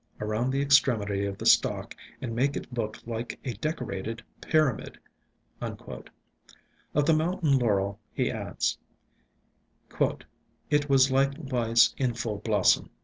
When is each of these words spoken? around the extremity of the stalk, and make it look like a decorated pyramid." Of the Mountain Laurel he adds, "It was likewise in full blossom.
around 0.19 0.49
the 0.49 0.63
extremity 0.63 1.27
of 1.27 1.37
the 1.37 1.45
stalk, 1.45 1.95
and 2.23 2.35
make 2.35 2.57
it 2.57 2.73
look 2.73 2.97
like 3.05 3.39
a 3.45 3.53
decorated 3.53 4.23
pyramid." 4.41 4.97
Of 5.61 7.05
the 7.05 7.13
Mountain 7.13 7.59
Laurel 7.59 7.99
he 8.11 8.31
adds, 8.31 8.79
"It 10.71 10.89
was 10.89 11.11
likewise 11.11 11.93
in 11.99 12.15
full 12.15 12.39
blossom. 12.39 12.89